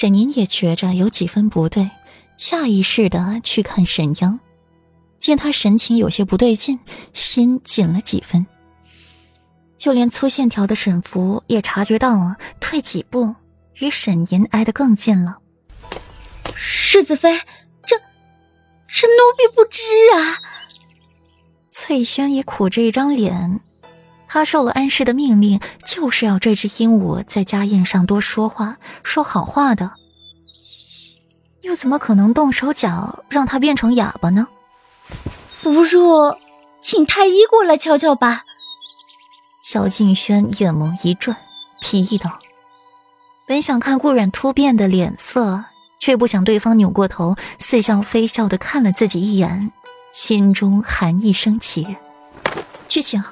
[0.00, 1.90] 沈宁也觉着有几分不对，
[2.36, 4.38] 下意识的去看沈央，
[5.18, 6.78] 见他神情有些不对劲，
[7.12, 8.46] 心紧了几分。
[9.76, 13.34] 就连粗线条的沈福也察觉到了，退几步，
[13.80, 15.38] 与沈宁挨得更近了。
[16.54, 17.36] 世子妃，
[17.84, 17.96] 这
[18.88, 19.82] 这奴婢不知
[20.14, 20.38] 啊。
[21.72, 23.60] 翠轩也苦着一张脸，
[24.28, 29.92] 他受了安氏的命令，就是要这只鹦鹉在家宴上多说话，说好话的，
[31.62, 34.46] 又怎么可能动手脚让它变成哑巴呢？
[35.62, 36.36] 不如
[36.80, 38.44] 请太医过来瞧瞧吧。
[39.62, 41.36] 萧敬轩眼眸一转，
[41.80, 42.38] 提议道
[43.46, 45.64] ：“本想看顾染突变的脸色，
[45.98, 49.72] 却不想对方扭过头，似笑非笑的看了自己一眼，
[50.12, 51.96] 心中寒意升起。
[52.86, 53.22] 去请。”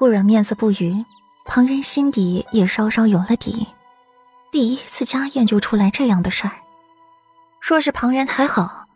[0.00, 1.04] 顾染面色不愉，
[1.44, 3.66] 旁人心底也稍稍有了底。
[4.50, 6.52] 第一次家宴就出来这样的事儿，
[7.60, 8.86] 若是旁人还好，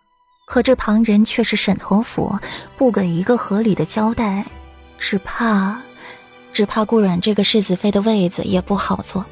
[0.46, 2.38] 可这旁人却是沈侯府，
[2.78, 4.46] 不给一个合理的交代，
[4.96, 5.78] 只怕……
[6.54, 9.26] 只怕顾阮这个世子妃的位子也不好坐。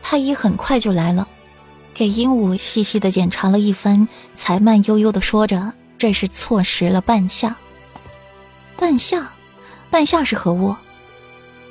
[0.00, 1.26] 太医很快就来了，
[1.92, 4.06] 给鹦鹉细细的检查了一番，
[4.36, 7.56] 才慢悠悠的说着：“这是错食了半夏。”
[8.78, 9.32] 半夏，
[9.92, 10.74] 半夏是何物？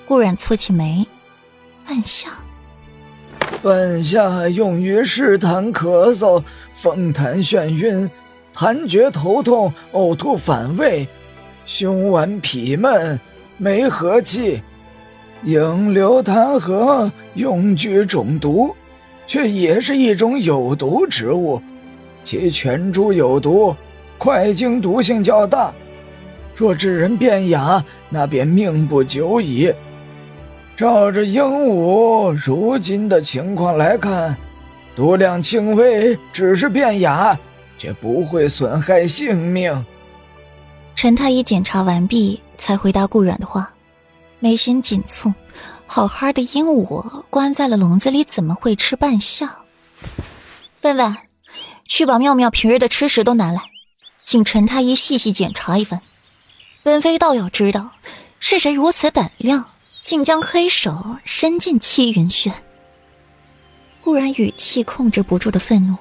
[0.06, 1.08] 顾染蹙起眉
[1.84, 2.30] ：“半夏，
[3.64, 8.08] 半夏用于湿痰咳嗽、风痰眩晕、
[8.54, 11.08] 痰厥头痛、呕吐反胃、
[11.66, 13.20] 胸脘痞闷。”
[13.58, 14.62] 没和气，
[15.44, 18.76] 应流痰核用具中毒，
[19.26, 21.60] 却也是一种有毒植物，
[22.24, 23.76] 其全株有毒，
[24.20, 25.74] 快经毒性较大。
[26.56, 29.74] 若致人变哑，那便命不久矣。
[30.78, 34.36] 照着鹦鹉如今的情况来看，
[34.96, 37.38] 毒量轻微，只是变哑，
[37.78, 39.86] 却不会损害性命。
[40.96, 42.40] 陈太医检查完毕。
[42.62, 43.74] 才回答顾阮的话，
[44.38, 45.34] 眉心紧蹙。
[45.88, 49.52] 好好的鹦鹉关在了笼子里，怎么会吃半夏？
[50.84, 51.18] 问问，
[51.88, 53.64] 去把妙妙平日的吃食都拿来，
[54.24, 56.00] 请陈太医细细检查一番。
[56.84, 57.92] 本妃倒要知道，
[58.40, 59.66] 是谁如此胆量，
[60.02, 62.52] 竟将黑手伸进七云轩。
[64.04, 65.96] 顾然语气控制不住的愤怒。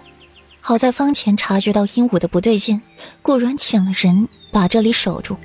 [0.62, 2.80] 好在方前察觉到鹦鹉的不对劲，
[3.20, 5.36] 顾然请了人把这里守住。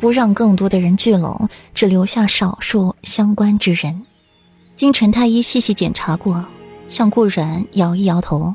[0.00, 4.04] 不让更多的人聚拢，只留下少数相关之人。
[4.76, 6.44] 经陈太医细细检查过，
[6.88, 8.54] 向顾然摇一摇头：“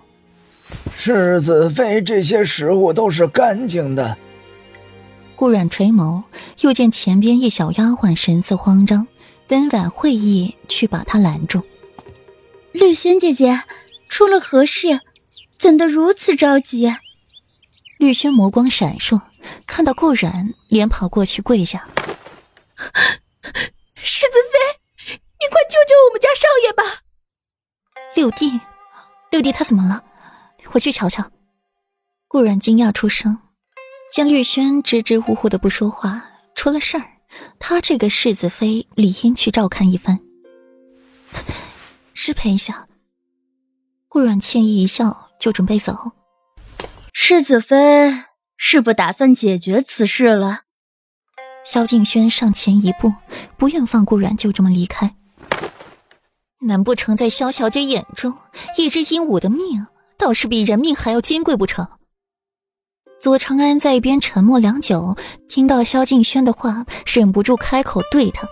[0.96, 4.16] 世子妃，这些食物都是干净的。”
[5.40, 6.24] 顾然垂眸，
[6.60, 9.08] 又见前边一小丫鬟神色慌张，
[9.48, 11.64] 登婉会意去把她拦住
[12.74, 13.64] ：“绿轩姐姐，
[14.10, 15.00] 出了何事？
[15.58, 16.94] 怎得如此着急？”
[17.98, 19.22] 绿轩眸光闪烁。
[19.66, 21.88] 看到顾然，连跑过去跪下。
[23.96, 26.84] 世子妃，你快救救我们家少爷吧！
[28.14, 28.60] 六弟，
[29.32, 30.04] 六弟他怎么了？
[30.74, 31.32] 我去瞧瞧。
[32.28, 33.40] 顾然惊讶出声，
[34.12, 37.06] 见绿轩支支吾吾的不说话，出了事儿，
[37.60, 40.20] 他这个世子妃理应去照看一番。
[42.14, 42.88] 失陪一下。
[44.08, 46.14] 顾然歉意一笑，就准备走。
[47.14, 48.26] 世子妃。
[48.62, 50.64] 是不打算解决此事了？
[51.66, 53.14] 萧敬轩上前一步，
[53.56, 55.16] 不愿放顾然就这么离开。
[56.64, 58.36] 难不成在萧小姐眼中，
[58.78, 59.88] 一只鹦鹉的命
[60.18, 61.88] 倒是比人命还要金贵不成？
[63.22, 65.16] 左长安在一边沉默良久，
[65.48, 68.48] 听到萧敬轩的话，忍不住开口对他。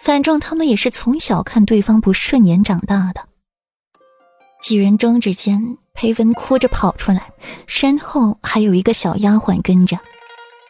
[0.00, 3.28] 反正他们也是从小看对方不顺眼长大的。
[4.62, 5.78] 几人争执间。
[5.98, 7.32] 裴文哭着跑出来，
[7.66, 9.98] 身后还有一个小丫鬟跟着，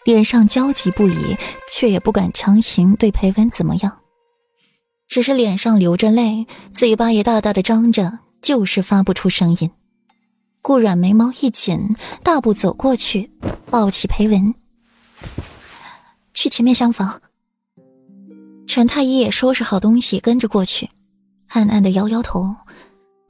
[0.05, 1.37] 脸上焦急不已，
[1.69, 3.99] 却也不敢强行对裴文怎么样，
[5.09, 9.73] 只是脸上流着泪，嘴巴也大大的张着，就是发不出声音。
[10.67, 13.31] 顾阮眉毛一紧，大步走过去，
[13.71, 14.53] 抱起裴文，
[16.35, 17.23] 去前面厢房。
[18.67, 20.91] 陈太医也收拾好东西，跟着过去，
[21.51, 22.53] 暗暗的摇摇头。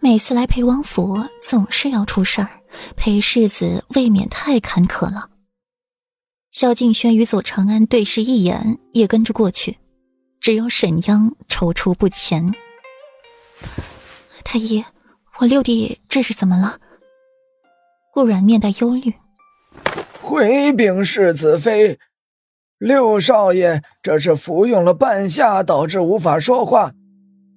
[0.01, 2.49] 每次来陪王府，总是要出事儿，
[2.97, 5.29] 裴世子未免太坎坷了。
[6.53, 9.77] 萧敬轩与左长安对视一眼，也跟着过去，
[10.41, 12.55] 只有沈央踌躇不前。
[14.43, 14.83] 太医，
[15.37, 16.79] 我六弟这是怎么了？
[18.17, 19.13] 顾然面带忧虑。
[20.23, 21.99] 回禀世子妃，
[22.79, 26.95] 六少爷这是服用了半夏，导致无法说话，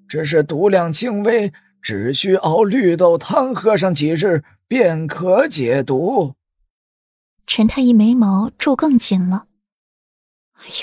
[0.09, 1.53] 只是毒量轻微。
[1.81, 6.35] 只需熬绿豆汤喝上几日，便可解毒。
[7.47, 9.45] 陈太医眉毛皱更紧了。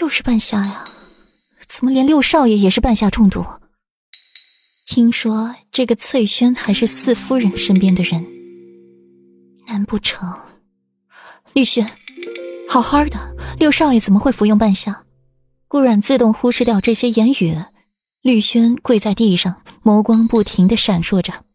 [0.00, 0.84] 又是半夏呀？
[1.68, 3.44] 怎么连六少爷也是半夏中毒？
[4.86, 8.24] 听说这个翠轩还是四夫人身边的人，
[9.66, 10.34] 难不成？
[11.52, 11.90] 绿轩，
[12.68, 15.04] 好好的六少爷怎么会服用半夏？
[15.68, 17.56] 顾阮自动忽视掉这些言语。
[18.22, 21.45] 绿轩跪在地上，眸光不停的闪烁着。